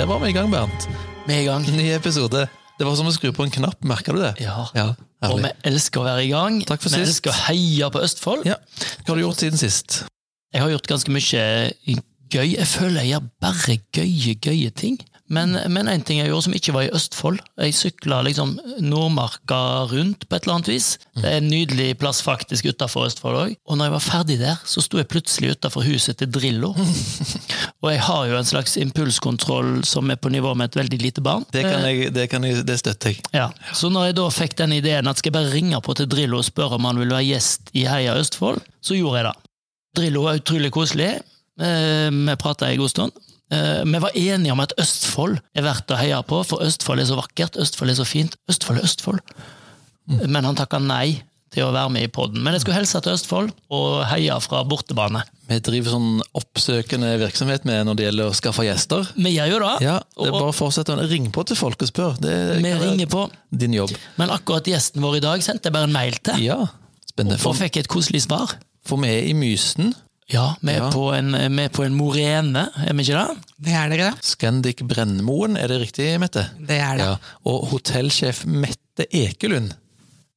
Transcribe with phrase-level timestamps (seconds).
[0.00, 0.86] Der var vi i gang, Bernt.
[1.28, 1.66] Med i gang.
[1.76, 2.46] Ny episode.
[2.78, 4.30] Det var som å skru på en knapp, merker du det?
[4.40, 4.62] Ja.
[4.72, 4.94] Ja,
[5.28, 6.56] Og vi elsker å være i gang.
[6.64, 7.18] Takk for vi sist.
[7.18, 8.46] elsker å heie på Østfold.
[8.48, 8.54] Ja.
[9.04, 9.98] Hva har du gjort siden sist?
[10.56, 11.42] Jeg har gjort ganske mye
[12.32, 12.54] gøy.
[12.54, 14.96] Jeg føler jeg gjør bare gøye, gøye ting.
[15.30, 19.60] Men, men en ting jeg gjorde som ikke var i Østfold Jeg sykla liksom Nordmarka
[19.92, 20.88] rundt på et eller annet vis.
[21.14, 23.52] Det er en nydelig plass faktisk utafor Østfold òg.
[23.70, 26.72] Og når jeg var ferdig der, så sto jeg plutselig utafor huset til Drillo.
[27.82, 31.24] Og jeg har jo en slags impulskontroll som er på nivå med et veldig lite
[31.24, 31.46] barn.
[31.54, 33.22] Det, kan jeg, det, kan jeg, det støtter jeg.
[33.36, 36.10] Ja, Så når jeg da fikk den ideen at skal jeg bare ringe på til
[36.10, 39.36] Drillo og spørre om han vil være gjest i Heia Østfold, så gjorde jeg det.
[40.00, 41.12] Drillo var utrolig koselig.
[41.60, 43.12] Eh, Vi prata en god stund.
[43.50, 47.08] Eh, Vi var enige om at Østfold er verdt å heie på, for Østfold er
[47.10, 48.36] så vakkert, Østfold er så fint.
[48.48, 49.20] Østfold er Østfold.
[50.26, 52.42] Men han takka nei til å være med i podden.
[52.46, 55.24] Men jeg skulle hilse til Østfold og heie fra bortebane.
[55.50, 59.08] Vi driver sånn oppsøkende virksomhet med når det gjelder å skaffe gjester.
[59.18, 59.72] Vi gjør jo det.
[59.82, 62.20] Ja, det er bare å fortsette å ringe på til folk og spørre.
[62.22, 63.24] Det vi ringer på.
[63.50, 63.90] din jobb.
[64.16, 66.60] Men akkurat gjesten vår i dag sendte jeg bare en mail til, Ja,
[67.10, 67.42] spennende.
[67.44, 68.54] og fikk et koselig svar.
[68.86, 69.92] for vi er i Mysen.
[70.30, 70.90] Ja, vi er, Ja.
[70.94, 73.54] På, en, vi er på en morene, er vi ikke det?
[73.66, 74.10] Det er dere.
[74.22, 76.46] Scandic Brennmoen, er det riktig, Mette?
[76.58, 77.06] Det er det.
[77.08, 77.16] Ja.
[77.50, 79.72] Og hotellsjef Mette Ekelund.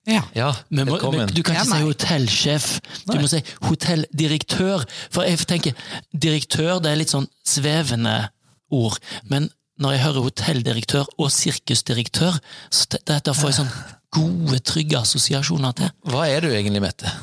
[0.10, 0.22] Ja.
[0.36, 1.22] Ja, må, velkommen.
[1.22, 2.66] men du kan ikke si hotellsjef,
[3.06, 3.22] du Nei.
[3.24, 4.84] må si hotelldirektør.
[5.14, 5.78] For jeg tenker,
[6.12, 8.18] direktør det er litt sånn svevende
[8.74, 8.98] ord.
[9.32, 9.48] Men
[9.80, 12.36] når jeg hører hotelldirektør og sirkusdirektør,
[12.74, 13.72] så det, det får jeg sånn
[14.14, 15.94] gode, trygge assosiasjoner til.
[16.12, 17.14] Hva er du egentlig, Mette?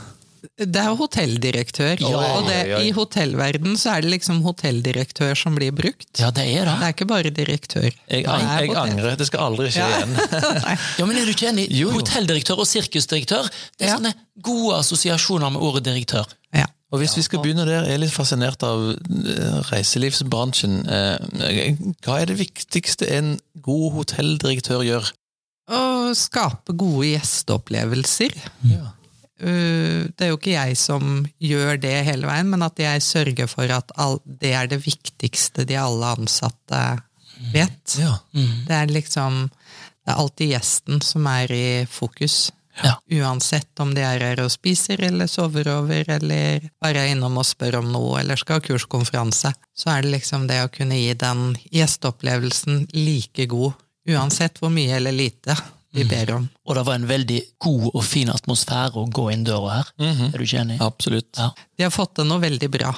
[0.56, 2.00] Det er hotelldirektør.
[2.00, 2.10] Ja.
[2.36, 2.88] og det, ja, oi.
[2.88, 6.08] i hotellverden så er det liksom hotelldirektør som blir brukt.
[6.20, 6.88] Ja, det er Det det.
[6.88, 7.88] er ikke bare direktør.
[8.08, 9.16] Jeg, jeg angrer.
[9.20, 10.00] Det skal aldri skje Ja.
[10.00, 10.16] igjen.
[11.00, 11.68] Ja, men er du ikke enig?
[11.70, 11.94] Jo, jo.
[12.00, 13.96] Hotelldirektør og sirkusdirektør, det er Ja.
[13.98, 16.26] sånne gode assosiasjoner med ordet direktør.
[16.54, 16.66] Ja.
[16.92, 20.80] Og hvis vi skal begynne der, jeg er litt fascinert av eh, reiselivsbransjen.
[20.90, 25.12] Eh, Hva er det viktigste en god hotelldirektør gjør?
[25.70, 28.34] Å skape gode gjesteopplevelser.
[28.66, 28.88] Ja.
[29.40, 33.48] Uh, Det er jo ikke jeg som gjør det hele veien, men at jeg sørger
[33.48, 36.80] for at all, det er det viktigste de alle ansatte
[37.52, 37.96] vet.
[37.98, 38.18] Ja.
[38.36, 38.66] Mm.
[38.68, 39.50] Det er liksom
[40.00, 42.50] Det er alltid gjesten som er i fokus.
[42.82, 42.94] Ja.
[43.20, 47.44] Uansett om de er her og spiser eller sover over eller bare er innom og
[47.44, 51.12] spør om noe eller skal ha kurskonferanse, så er det liksom det å kunne gi
[51.20, 53.76] den gjesteopplevelsen like god,
[54.08, 55.56] uansett hvor mye eller lite
[55.92, 56.48] de ber om.
[56.66, 59.88] Og det var en veldig god og fin atmosfære å gå inn døra her.
[59.98, 60.28] Mhm.
[60.34, 60.80] Er du ikke enig?
[60.80, 61.30] Absolutt.
[61.36, 61.50] Ja.
[61.78, 62.94] De har fått til noe veldig bra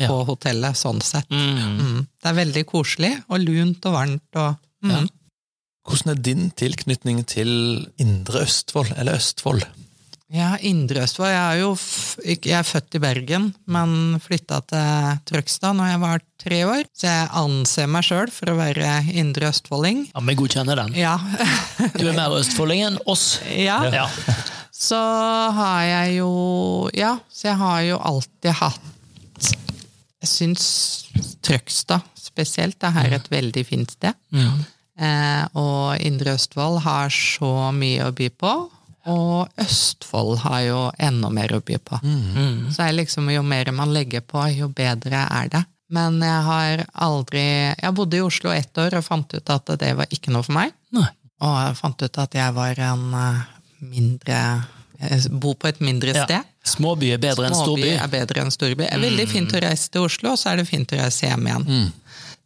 [0.00, 0.08] Ja.
[0.08, 1.28] på hotellet, sånn sett.
[1.28, 1.78] Mm.
[1.80, 2.06] Mm.
[2.22, 4.90] Det er veldig koselig og lunt og varmt og mm.
[4.90, 5.02] Ja.
[5.90, 7.50] Hvordan er din tilknytning til
[7.98, 9.64] Indre Østfold, eller Østfold?
[10.30, 11.26] Ja, Indre Østfold.
[11.32, 11.70] Jeg er jo
[12.46, 16.84] jeg er født i Bergen, men flytta til Trøgstad når jeg var tre år.
[16.94, 20.04] Så jeg anser meg sjøl for å være indre østfolding.
[20.12, 20.94] Ja, Vi godkjenner den.
[20.98, 21.16] Ja.
[21.98, 23.40] Du er mer østfolding enn oss.
[23.50, 23.80] ja.
[23.90, 24.06] Ja.
[24.80, 24.96] Så
[25.56, 26.30] har jeg jo
[26.96, 29.50] Ja, så jeg har jo alltid hatt
[30.22, 30.64] Jeg syns
[31.44, 34.14] Trøgstad spesielt er her et veldig fint sted.
[34.32, 34.52] Ja.
[35.00, 38.52] Eh, og Indre Østfold har så mye å by på.
[39.08, 42.00] Og Østfold har jo enda mer å by på.
[42.04, 42.68] Mm.
[42.74, 45.62] Så er liksom, jo mer man legger på, jo bedre er det.
[45.90, 47.40] Men jeg har aldri
[47.74, 50.54] Jeg bodde i Oslo ett år og fant ut at det var ikke noe for
[50.54, 50.74] meg.
[50.94, 51.08] Nei.
[51.40, 53.40] Og jeg fant ut at jeg var en eh,
[53.80, 54.42] mindre
[55.32, 56.26] Bo på et mindre Ja.
[56.26, 56.44] sted.
[56.62, 58.84] Småby er bedre enn Småby er bedre enn storby.
[58.84, 61.24] Det er veldig fint å reise til Oslo, og så er det fint å reise
[61.26, 61.92] hjem igjen.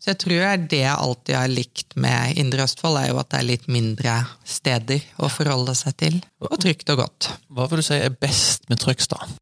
[0.04, 3.38] Så jeg tror det jeg alltid har likt med Indre Østfold, er jo at det
[3.38, 6.18] er litt mindre steder å forholde seg til.
[6.44, 7.30] Og trygt og godt.
[7.48, 9.32] Hva vil du si er best med Trøgstad?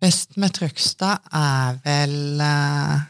[0.00, 3.04] Best med Trøgstad er vel eh,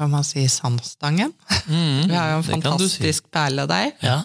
[0.00, 1.34] kan man si Sandstangen.
[1.68, 2.52] Vi har jo en Mm, du si.
[2.56, 3.92] fantastisk perle der.
[4.00, 4.18] Ja.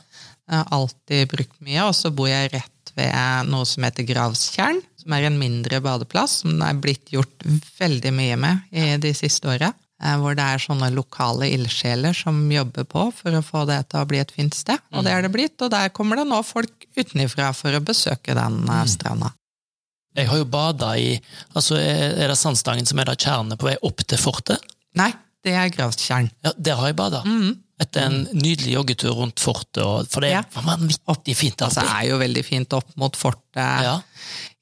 [0.48, 4.80] Jeg har alltid brukt mye, og så bor jeg rett ved noe som heter Gravstjern,
[5.04, 7.44] som er en mindre badeplass, som det er blitt gjort
[7.80, 9.72] veldig mye med i de siste åra.
[10.04, 14.04] Eh, Hvor det er sånne lokale ildsjeler som jobber på for å få det til
[14.04, 14.82] å bli et fint sted.
[14.94, 18.36] Og det er det blitt, og der kommer det nå folk utenifra for å besøke
[18.38, 19.34] den eh, stranda.
[20.14, 21.16] Jeg har jo bada i
[21.58, 24.62] altså er det Sandstangen som er da tjernet på vei opp til fortet?
[25.00, 25.10] Nei,
[25.44, 26.30] det er Gravstjern.
[26.46, 27.24] Ja, Der har jeg bada.
[27.26, 27.56] Mm.
[27.84, 30.10] Etter en nydelig joggetur rundt fortet.
[30.14, 30.42] For det Ja.
[30.56, 33.84] var vanvittig fint Altså, det er jo veldig fint opp mot fortet.
[33.84, 33.98] Ja.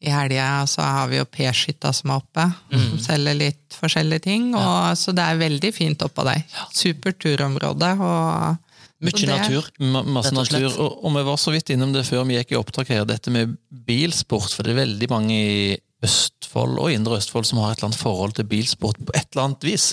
[0.01, 4.56] I helga så har vi jo P-skytta som er oppe, som selger litt forskjellige ting.
[4.56, 6.44] Og, Så det er veldig fint oppå der.
[6.73, 7.91] Supert turområde.
[8.00, 8.57] Og,
[9.01, 9.69] Mye det- natur.
[9.79, 10.67] Masse natur.
[10.79, 13.29] Og, og vi var så vidt innom det før vi gikk i opptak her, dette
[13.33, 14.51] med bilsport.
[14.53, 18.01] For det er veldig mange i Østfold og Indre Østfold som har et eller annet
[18.01, 19.88] forhold til bilsport på et eller annet vis.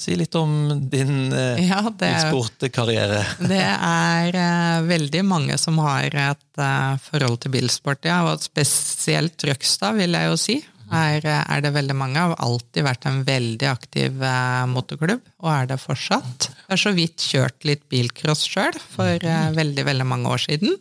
[0.00, 0.54] Si litt om
[0.90, 3.22] din eh, Ja, det er- bilsportkarriere.
[3.52, 8.22] Det er eh, veldig mange som har et eh, forhold til bilsport, ja.
[8.32, 10.56] Og spesielt Trøgstad, vil jeg jo si.
[10.94, 12.20] Er, eh, er det veldig mange.
[12.20, 16.48] Har alltid vært en veldig aktiv eh, motorklubb, og er det fortsatt.
[16.54, 20.74] Jeg har så vidt kjørt litt bilcross sjøl, for eh, veldig, veldig mange år siden.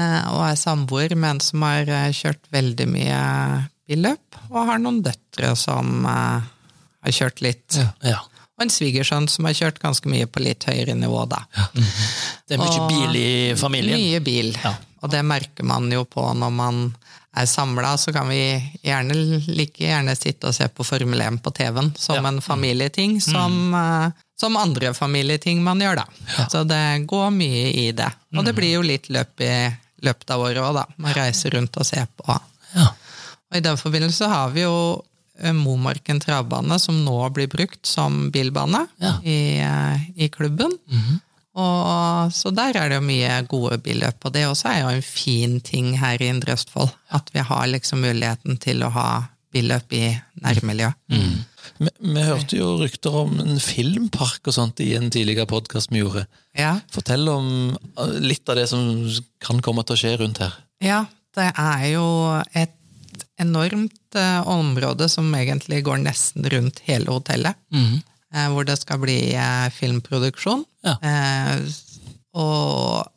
[0.00, 3.16] Og er samboer med en som har kjørt veldig mye
[3.90, 6.40] billøp, og har noen døtre som uh,
[7.04, 7.78] har kjørt litt.
[8.06, 8.20] Ja.
[8.56, 11.42] Og en svigersønn som har kjørt ganske mye på litt høyere nivå, da.
[11.74, 13.96] Det er mye Og- bil i familien.
[13.98, 14.50] Mye bil.
[14.62, 14.74] Ja.
[15.00, 16.80] Og det merker man jo på når man
[17.40, 18.40] er samla, så kan vi
[18.84, 19.14] gjerne
[19.54, 22.28] like gjerne sitte og se på Formel 1 på TV-en som Ja.
[22.28, 24.10] en familieting, som, eh,
[24.40, 26.46] som andre familieting man gjør, da.
[26.50, 28.10] Så det går mye i det.
[28.36, 29.52] Og det blir jo litt løp i
[30.02, 30.84] løpet av året òg, da.
[30.98, 32.40] Man reiser rundt og ser på.
[32.74, 32.88] Ja.
[33.50, 34.76] Og i den forbindelse har vi jo
[35.40, 39.16] eh, Momarken travbane, som nå blir brukt som bilbane Ja.
[39.24, 40.76] i, eh, i klubben.
[41.60, 45.02] Og, så der er det jo mye gode billøp, og det også er jo en
[45.02, 46.92] fin ting her i Indre Østfold.
[47.10, 49.08] At vi har liksom muligheten til å ha
[49.52, 50.04] billøp i
[50.44, 50.92] nærmiljø.
[51.80, 56.04] Vi, vi hørte jo rykter om en filmpark og sånt i en tidligere podkast vi
[56.04, 56.22] gjorde.
[56.56, 56.76] Ja.
[56.94, 58.84] Fortell om eh, litt av det som
[59.42, 60.54] kan komme til å skje rundt her.
[60.84, 61.02] ja,
[61.36, 62.06] det er jo
[62.58, 62.72] et
[63.40, 67.56] enormt eh, område som egentlig går nesten rundt hele hotellet.
[67.74, 68.00] Mhm.
[68.34, 70.64] eh, hvor det skal bli eh, filmproduksjon.
[70.86, 70.96] Ja.
[71.02, 71.64] Eh,
[72.38, 73.08] og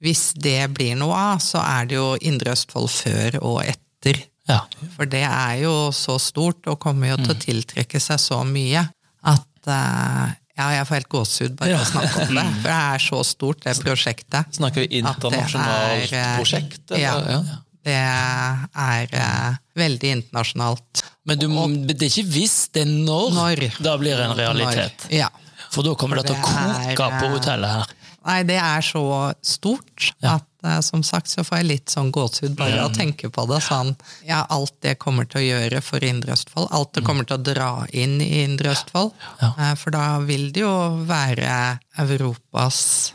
[0.00, 4.22] hvis det blir noe av, så er det jo Indre Østfold før og etter.
[4.48, 4.62] Ja.
[4.96, 8.84] For det er jo så stort, og kommer jo til å tiltrekke seg så mye,
[9.28, 12.46] at eh, ja, jeg får helt gåsehud bare av å snakke om det.
[12.60, 14.56] For det er så stort, det prosjektet.
[14.58, 16.82] Snakker vi internasjonalt er, eh, prosjekt?
[16.90, 17.30] eller?
[17.38, 17.60] Ja.
[17.84, 21.04] Det er eh, veldig internasjonalt.
[21.24, 23.62] Men du, må- det er ikke hvis, det er når, Når.
[23.82, 25.06] da blir det en realitet.
[25.08, 25.28] Når- Ja.
[25.70, 27.96] For da kommer det til å koke er, på eh, hotellet her.
[28.26, 29.02] Nei, det er så
[29.40, 30.34] stort Ja.
[30.34, 33.46] at eh, som sagt så får jeg litt sånn gåsehud bare av å tenke på
[33.48, 33.62] det.
[33.64, 33.94] Sånn,
[34.26, 36.68] ja, alt det kommer til å gjøre for Indre Østfold.
[36.74, 39.12] Alt det kommer til å dra inn i Indre Østfold.
[39.40, 39.52] Ja.
[39.56, 40.74] Eh, For da vil det jo
[41.08, 43.12] være Europas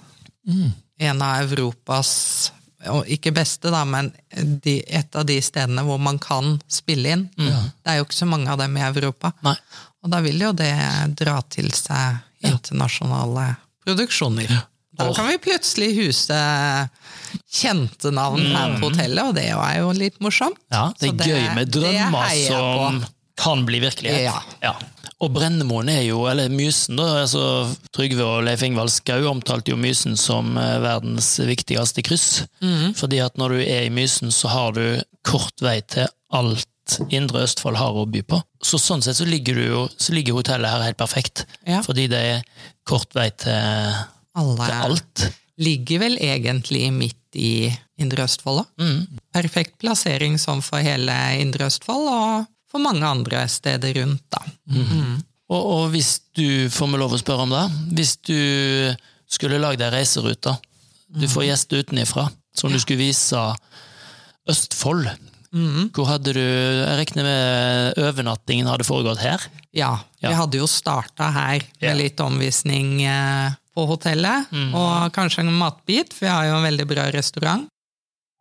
[0.98, 2.52] En av Europas
[3.16, 4.12] ikke beste, da, men
[4.64, 7.26] de, et av de stedene hvor man kan spille inn.
[7.38, 9.34] Det er jo ikke så mange av dem i Europa.
[9.46, 9.56] Nei.
[10.06, 10.74] Og da vil jo det
[11.18, 13.56] dra til seg internasjonale
[13.86, 14.54] produksjoner.
[14.96, 16.38] Da kan vi plutselig huse
[17.52, 20.60] kjente navn her på hotellet, og det er jo litt morsomt.
[20.72, 23.02] Ja, det er gøy med drømmer som
[23.40, 24.30] kan bli virkelighet.
[24.64, 24.76] Ja.
[25.24, 27.42] Og Brennemoen er jo, eller Mysen, da, altså
[27.96, 32.44] Trygve og Leif Ingvald Skau omtalte jo Mysen som eh, verdens viktigste kryss.
[32.64, 32.94] Mhm.
[33.00, 34.84] Fordi at når du er i Mysen, så har du
[35.26, 36.68] kort vei til alt
[37.10, 38.38] Indre Østfold har å by på.
[38.62, 41.46] Så sånn sett så ligger, du jo, så ligger hotellet her helt perfekt.
[41.66, 41.80] Ja.
[41.86, 42.44] Fordi det er
[42.86, 43.96] kort vei til,
[44.38, 45.24] Alle til alt.
[45.58, 48.84] ligger vel egentlig midt i Indre Østfold, da.
[48.86, 49.22] Mm.
[49.34, 52.46] Perfekt plassering sånn for hele Indre Østfold, og
[52.76, 54.44] for mange andre steder rundt, da.
[55.46, 57.66] Og, og hvis du får meg lov å spørre om det,
[58.00, 58.40] hvis du
[59.32, 60.56] skulle lagd ei reiserute,
[61.16, 63.40] du får gjester utenifra, som du skulle vise
[64.50, 65.08] Østfold,
[65.96, 69.40] hvor hadde du Jeg regner med overnattingen hadde foregått her?
[69.72, 70.30] Ja, Ja.
[70.34, 71.96] vi hadde jo starta her med yeah.
[71.96, 76.88] litt omvisning eh, på hotellet, og kanskje en matbit, for vi har jo en veldig
[76.90, 77.66] bra restaurant.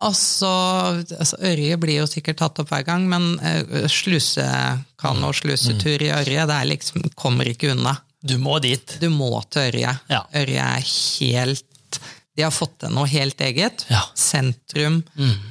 [0.05, 0.51] Og så
[0.99, 6.11] altså, Ørje blir jo sikkert tatt opp hver gang, men uh, slusekano og slusetur i
[6.13, 7.95] Ørje, det er liksom, kommer ikke unna.
[8.25, 8.97] Du må dit.
[9.01, 9.95] Du må til Ørje.
[10.11, 10.25] Ja.
[10.35, 12.01] Ørje er helt
[12.35, 13.85] De har fått til noe helt eget.
[13.93, 14.01] Ja.
[14.19, 15.03] Sentrum,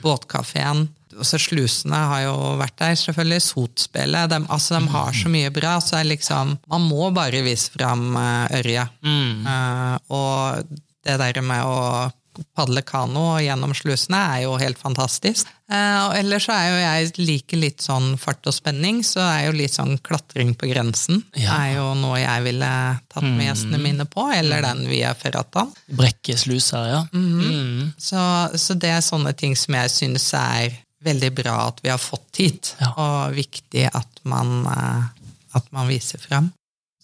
[0.03, 0.87] båtkafeen.
[1.21, 3.43] Også slusene har jo vært der, selvfølgelig.
[3.45, 4.31] Sotspillet.
[4.31, 8.17] De, altså, de har så mye bra, så er liksom Man må bare vise fram
[8.17, 8.87] eh, Ørje.
[9.05, 9.45] Mm.
[9.45, 12.09] Uh, og det der med å
[12.55, 15.47] padle kano gjennom slusene er jo helt fantastisk.
[15.71, 19.45] Eh, og ellers så er jo jeg liker litt sånn fart og spenning, så er
[19.47, 21.23] jo litt sånn klatring på grensen.
[21.39, 21.55] Ja.
[21.63, 22.71] er jo noe jeg ville
[23.13, 25.71] tatt med gjestene mine på, eller den via Ferratan.
[25.87, 27.01] Brekke sluser, ja.
[27.13, 27.93] Mm.
[27.97, 28.21] Så,
[28.59, 32.39] så det er sånne ting som jeg syns er veldig bra at vi har fått
[32.39, 32.93] hit, Ja.
[32.97, 35.25] og viktig at man, eh,
[35.57, 36.51] at man viser frem.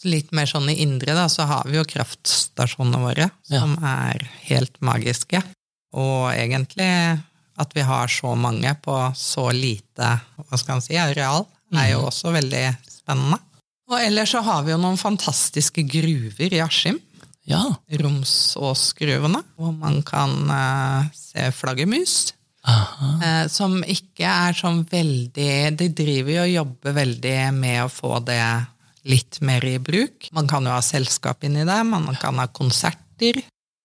[0.08, 3.60] Litt mer sånn i indre, da, så har vi jo kraftstasjonene våre, Ja.
[3.60, 5.41] som er helt magiske.
[5.94, 7.20] Og egentlig
[7.60, 12.06] at vi har så mange på så lite hva skal man si, areal, er jo
[12.08, 13.39] også veldig spennende.
[13.89, 17.00] Og ellers så har vi jo noen fantastiske gruver i Askim.
[17.50, 17.63] Ja.
[17.89, 22.34] Romsåsgruvene, hvor man kan uh, se flaggermus.
[22.60, 28.20] Uh, som ikke er sånn veldig De driver jo og jobber veldig med å få
[28.27, 28.41] det
[29.08, 30.29] litt mer i bruk.
[30.36, 33.41] Man kan jo ha selskap inni det, man kan ha konserter.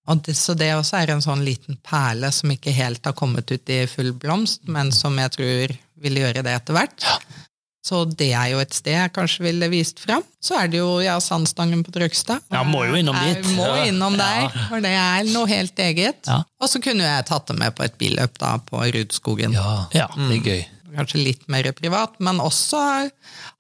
[0.09, 3.49] Og det, så det også er en sånn liten perle som ikke helt har kommet
[3.51, 5.73] ut i full blomst, men som jeg tror
[6.05, 7.07] vil gjøre det etter hvert.
[7.85, 10.23] Så det er jo et sted jeg kanskje ville vist fram.
[10.41, 12.41] Så er det jo ja, Sandstangen på Trøgstad.
[12.53, 16.23] Ja, må jo innom Jeg må innom der, for det er noe helt eget.
[16.29, 16.39] Ja.
[16.65, 19.53] Og så kunne jeg tatt det med på et billøp da, på Rudskogen.
[19.57, 20.09] Ja, Ja.
[20.17, 20.63] det er gøy.
[20.95, 22.81] Kanskje litt mer privat, men også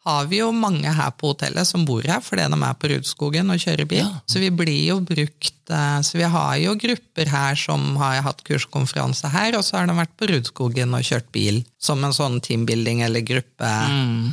[0.04, 3.50] har vi jo mange her på hotellet som bor her fordi de er på Rudskogen
[3.50, 4.02] og kjører bil.
[4.04, 4.20] Ja.
[4.30, 8.44] Så vi blir jo brukt eh, Så vi har jo grupper her som har hatt
[8.46, 12.40] kurskonferanse her, og så har de vært på Rudskogen og kjørt bil som en sånn
[12.44, 14.32] teambuilding eller gruppe Mm.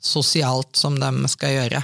[0.00, 1.82] sosialt som de skal gjøre.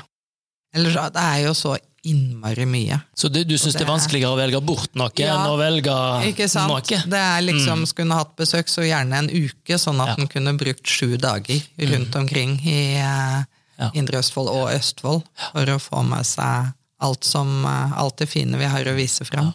[0.74, 2.98] Eller så, det er jo så innmari mye.
[3.16, 5.94] Så det, du syns det er vanskeligere å velge bort noe Ja, enn å velge
[6.28, 6.68] Ikke sant?
[6.70, 6.80] noe?
[7.10, 10.22] Det er liksom, Skulle hatt besøk, så gjerne en uke, sånn at Ja.
[10.22, 13.44] en kunne brukt sju dager rundt omkring i eh,
[13.78, 13.90] Ja.
[13.94, 18.56] Indre Østfold og Østfold for å få med seg alt, som, eh, alt det fine
[18.56, 19.52] vi har å vise fram.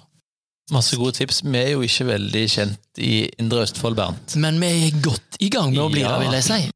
[0.72, 1.42] Masse gode tips.
[1.42, 4.36] Vi er jo ikke veldig kjent i Indre Østfold, Bernt.
[4.36, 6.18] Men vi er godt i gang med å bli Ja.
[6.20, 6.72] det, vil jeg si.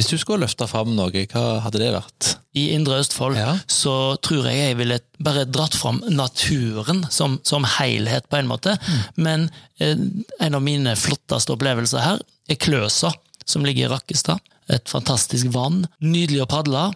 [0.00, 2.28] Hvis du skulle løfte fram noe, hva hadde det vært?
[2.56, 3.50] I Indre Østfold Ja.
[3.68, 8.78] så tror jeg jeg ville bare dratt fram naturen som, som helhet, på en måte.
[9.20, 10.00] Men eh,
[10.40, 13.12] en av mine flotteste opplevelser her er Kløsa,
[13.44, 14.40] som ligger i Rakkestad.
[14.72, 15.82] Et fantastisk vann.
[16.00, 16.86] Nydelig å padle.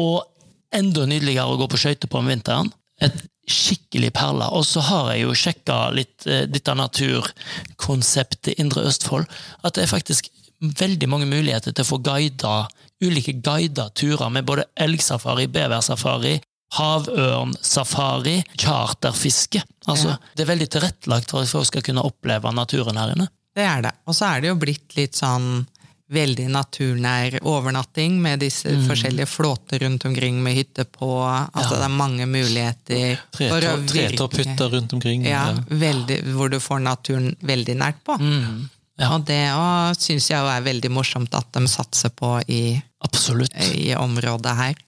[0.00, 0.24] Og
[0.74, 2.72] enda nydeligere å gå på skøyter på om vinteren.
[2.98, 3.14] Et
[3.50, 4.50] skikkelig perle.
[4.58, 9.30] Og så har jeg jo sjekka litt eh, dette naturkonseptet Indre Østfold.
[9.62, 12.68] At det er faktisk veldig mange muligheter til å få guida,
[13.02, 16.40] ulike guida turer med både elgsafari, beversafari,
[16.76, 19.62] havørnsafari, charterfiske.
[19.88, 20.16] Altså, Ja.
[20.36, 23.28] Det er veldig tilrettelagt for at folk skal kunne oppleve naturen her inne.
[23.54, 23.92] Det er det.
[24.06, 25.66] Og så er det jo blitt litt sånn
[26.10, 28.86] veldig naturnær overnatting med disse Mm.
[28.88, 31.22] forskjellige flåter rundt omkring med hytte på.
[31.54, 35.24] Altså det er mange muligheter Tretopphytter rundt omkring.
[35.24, 38.18] ja, veldig, hvor du får naturen veldig nært på.
[38.18, 38.68] Mm.
[39.00, 39.14] Ja.
[39.16, 39.40] Og det
[40.00, 44.80] syns jeg er veldig morsomt at de satser på i, i området her.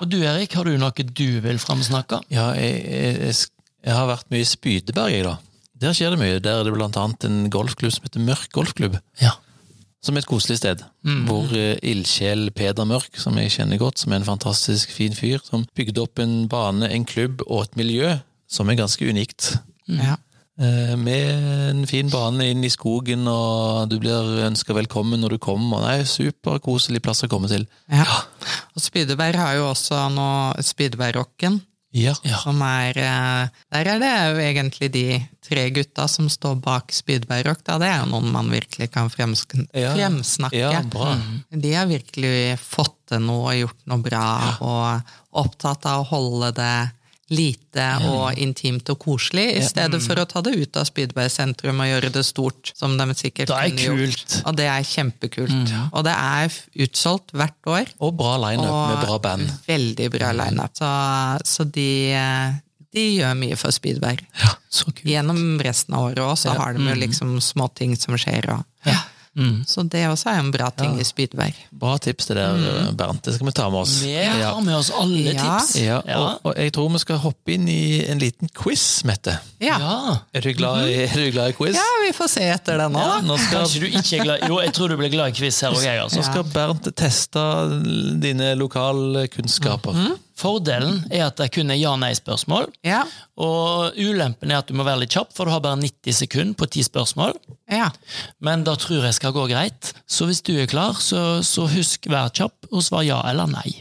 [0.00, 2.20] Og du Erik, har du noe du vil framsnakke?
[2.30, 3.38] Ja, jeg, jeg,
[3.82, 5.38] jeg, har vært mye i Spydeberg, jeg, da.
[5.82, 6.42] Der skjer det mye.
[6.42, 9.00] Der er det blant annet en golfklubb som heter Mørk golfklubb.
[9.22, 9.34] Ja.
[10.02, 10.84] Som er et koselig sted.
[11.06, 11.24] Mm.
[11.26, 15.42] Hvor uh, ildsjel Peder Mørk, som jeg kjenner godt, som er en fantastisk fin fyr,
[15.42, 18.14] som bygde opp en bane, en klubb og et miljø
[18.50, 19.54] som er ganske unikt.
[19.90, 20.18] Ja.
[20.60, 25.38] Eh, Med en fin bane inn i skogen, og du blir ønska velkommen når du
[25.42, 25.80] kommer.
[25.86, 27.66] Det er Superkoselig plass å komme til.
[27.90, 28.04] ja.
[28.74, 30.26] Og Spydeberg har jo også nå
[30.64, 31.60] Spydebergrocken.
[31.92, 32.14] Ja.
[32.24, 32.38] Ja.
[32.40, 35.02] Som er eh, Der er det jo egentlig de
[35.44, 37.60] tre gutta som står bak Spydbergrock.
[37.66, 37.76] Da.
[37.82, 39.76] Det er jo noen man virkelig kan fremsnakke.
[40.56, 41.10] Ja, bra.
[41.52, 44.24] De har virkelig fått til noe og gjort noe bra,
[44.64, 45.12] og
[45.44, 46.72] opptatt av å holde det
[47.30, 51.80] lite og intimt og koselig, i stedet for å ta det ut av Spydberg sentrum
[51.80, 54.34] og gjøre det stort, som de sikkert er kunne gjort.
[54.42, 55.72] Og det er kjempekult.
[55.92, 57.94] Og det er utsolgt hvert år.
[58.02, 59.54] Og bra lineup med bra band.
[59.68, 60.76] Veldig bra lineup.
[60.76, 60.90] Så,
[61.54, 61.88] så de,
[62.92, 64.24] de gjør mye for Spydberg.
[64.72, 65.06] Så kult.
[65.08, 68.50] Gjennom resten av året òg, så har de jo liksom småting som skjer.
[68.56, 68.98] Og, ja.
[69.34, 69.62] Mm.
[69.64, 71.54] Så det også er en bra ting i Spydberg.
[71.72, 73.22] Bra tips det der, Bernt.
[73.24, 73.94] Det skal vi ta med oss.
[74.04, 75.40] Vi har med oss alle Ja.
[75.58, 75.76] tips.
[75.80, 79.38] Ja, og, og jeg tror vi skal hoppe inn i en liten quiz, Mette.
[79.58, 79.78] Ja.
[79.80, 80.18] Ja.
[80.34, 81.74] Er du glad i, er du glad i quiz?
[81.80, 84.48] ja, vi får se etter det nå, Ja, nå skal, Kanskje du ikke er glad
[84.48, 85.96] Jo, jeg tror du blir glad i quiz her òg, jeg.
[85.96, 86.22] nå Altså.
[86.28, 87.46] skal Bernt teste
[88.20, 89.96] dine lokalkunnskaper.
[90.42, 92.66] Fordelen er at det kun er ja-nei-spørsmål.
[92.86, 93.04] Ja.
[93.38, 96.58] Og ulempen er at du må være litt kjapp, for du har bare 90 sekunder
[96.58, 97.36] på 10 spørsmål.
[97.70, 97.90] ja.
[98.42, 99.92] Men da tror jeg skal gå greit.
[100.10, 103.78] Så hvis du er klar, så, så husk vær kjapp og svar ja eller nei.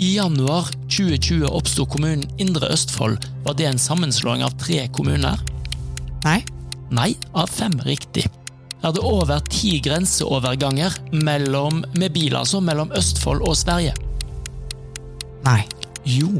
[0.00, 3.20] I januar 2020 oppsto kommunen Indre Østfold.
[3.44, 5.38] Var det en sammenslåing av tre kommuner?
[6.24, 6.40] Nei.
[6.90, 8.24] Nei, av fem riktig.
[8.82, 13.92] Er det over ti grenseoverganger mellom, med bil, altså, mellom Østfold og Sverige?
[15.46, 15.62] Nei.
[16.08, 16.30] Jo.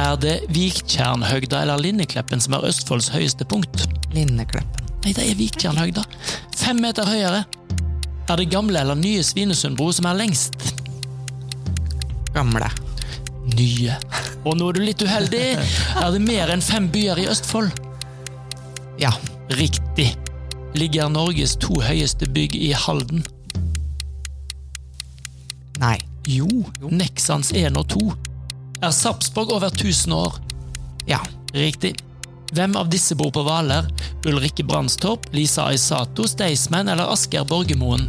[0.00, 3.84] Er det Viktjernhøgda eller Linnekleppen som er Østfolds høyeste punkt?
[4.14, 4.88] Linnekleppen.
[5.04, 6.04] Nei, det er Viktjernhøgda.
[6.56, 7.44] Fem meter høyere.
[8.24, 10.56] Er det gamle eller nye Svinesundbro som er lengst?
[12.34, 12.70] Gamle.
[13.54, 13.98] Nye.
[14.44, 15.44] Og nå er du litt uheldig.
[16.00, 17.70] Er det mer enn fem byer i Østfold?
[19.00, 19.12] Ja.
[19.52, 20.14] Riktig.
[20.74, 23.20] Ligger Norges to høyeste bygg i Halden?
[25.82, 25.98] Nei.
[26.26, 26.48] Jo,
[26.88, 28.04] Nexans 1 og 2.
[28.82, 30.38] Er Sarpsborg over 1000 år?
[31.08, 31.20] Ja.
[31.54, 31.94] Riktig.
[32.54, 33.86] Hvem av disse bor på Hvaler?
[34.26, 38.08] Ulrikke Brandstorp, Lisa Aisato, Staysman eller Asgeir Borgermoen?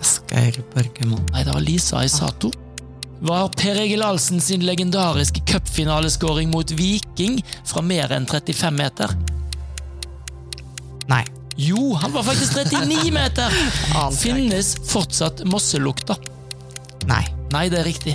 [0.00, 1.26] Asgeir Borgermoen.
[1.34, 2.52] Nei, det var Lisa Aisato.
[3.20, 9.12] Var Per Egil Ahlsen sin legendariske cupfinaleskåring mot Viking fra mer enn 35 meter?
[11.60, 13.52] Jo, han var faktisk 39 meter!
[14.16, 16.16] Finnes fortsatt Mosselukta?
[17.10, 17.24] Nei.
[17.52, 18.14] Nei, det er riktig.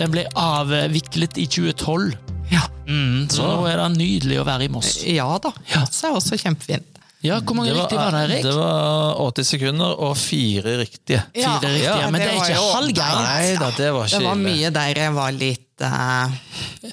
[0.00, 2.16] Den ble avviklet i 2012.
[2.50, 2.64] Ja.
[2.88, 4.96] Mm, så nå er det nydelig å være i Moss.
[5.06, 5.52] Ja da.
[5.70, 5.84] Ja.
[5.84, 6.86] Moss er også kjempefint.
[7.20, 8.44] Ja, Hvor mange riktige var det, Erik?
[8.46, 11.20] det var 80 sekunder og fire riktige.
[11.36, 13.26] Ja, Fire riktige, ja, men det er ikke halvgærent.
[13.28, 15.66] Nei det var ikke Det var mye der jeg var litt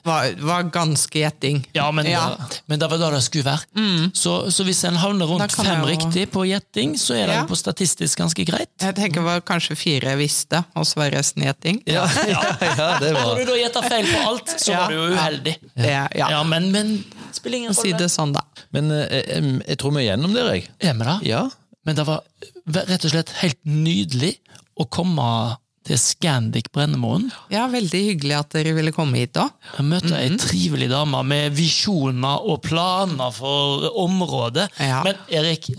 [0.03, 1.61] var, var ganske gjetting.
[1.75, 2.37] Ja, men, Ja.
[2.65, 4.11] men det var da det skulle være.
[4.13, 7.45] Så, så hvis en havner rundt fem jo- riktig på gjetting, så er det Ja.
[7.49, 8.69] på statistisk ganske greit.
[8.81, 11.81] Jeg tenker det var kanskje fire jeg visste, og så var resten gjetting.
[11.87, 14.79] Ja, ja, ja, det Når du da gjetter feil på alt, så Ja.
[14.81, 15.55] var du jo uheldig.
[15.75, 16.29] Det, ja.
[16.29, 18.41] Ja, men, men spiller ingen Si det sånn, da.
[18.71, 20.67] Men eh, em, jeg tror vi er gjennom der, jeg.
[20.81, 21.19] Er vi det?
[21.27, 21.49] Ja.
[21.85, 22.21] Men det var
[22.67, 24.37] rett og slett helt nydelig
[24.79, 27.29] å komme til Scandic Brennemoen.
[27.53, 29.49] Ja, Veldig hyggelig at dere ville komme hit òg.
[29.77, 30.37] Jeg møtte ei Mhm.
[30.43, 34.67] trivelig dame med visjoner og planer for området.
[34.79, 35.01] Ja.
[35.03, 35.69] Men Erik,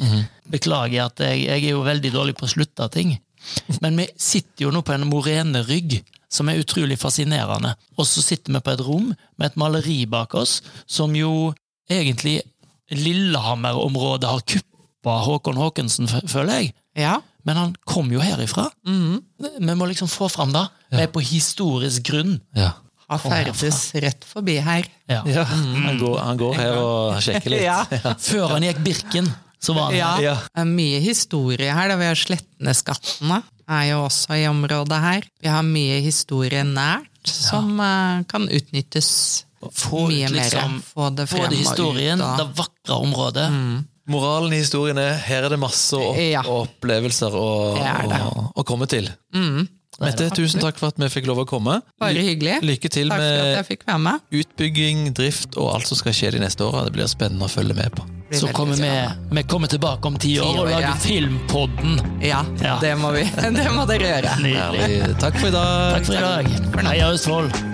[0.49, 3.19] beklager at jeg, jeg er jo veldig dårlig på å slutte ting.
[3.81, 7.75] Men vi sitter jo nå på en morenerygg som er utrolig fascinerende.
[7.99, 11.55] Og så sitter vi på et rom med et maleri bak oss, som jo
[11.91, 12.43] egentlig
[12.91, 16.75] Lillehammer-området har kuppa Håkon Håkensen, føler jeg.
[16.97, 17.19] Ja.
[17.49, 18.67] Men han kom jo herifra.
[18.87, 19.23] Mm.
[19.41, 20.67] Vi må liksom få fram det.
[20.93, 22.37] Vi er på historisk grunn.
[22.57, 22.75] Ja.
[23.09, 24.85] Han ferdes rett forbi her.
[25.09, 25.23] Ja.
[25.25, 25.45] ja.
[25.49, 27.65] Han, går, han går her og sjekker litt.
[27.65, 27.79] Ja.
[28.21, 29.31] Før han gikk Birken,
[29.65, 30.25] så var han her.
[30.27, 30.35] Ja.
[30.45, 31.89] Det er mye historie her.
[31.89, 35.29] da Vi har Sletneskattene er jo også i området her.
[35.41, 39.11] Vi har mye historie nært som eh, kan utnyttes
[39.59, 40.37] Få ut mye mer.
[40.37, 42.43] liksom Få det frem både historien, og ut.
[42.45, 43.47] det vakre området.
[44.09, 46.43] Moralen i historien er her er det masse opp Ja.
[46.43, 48.23] opplevelser å, Det det.
[48.25, 49.11] å, å komme til.
[49.35, 49.67] Mm.
[49.99, 51.81] Mette, tusen takk for at vi fikk lov å komme.
[51.99, 52.61] Bare hyggelig.
[52.63, 54.21] Lykke til Takk for at med jeg fikk være med.
[54.31, 56.85] utbygging, drift og alt som skal skje de neste åra.
[56.87, 58.07] Det blir spennende å følge med på.
[58.31, 58.93] Så kommer vi,
[59.35, 60.95] vi kommer tilbake om ti år og lager ja.
[61.03, 61.99] Filmpodden.
[62.23, 62.79] Ja, Ja.
[62.81, 63.25] det må vi.
[63.59, 64.37] Det må dere gjøre.
[64.45, 65.19] Nydelig.
[65.19, 65.99] Takk for i dag.
[65.99, 66.87] Takk for i dag.
[66.93, 67.68] Heia Østfold!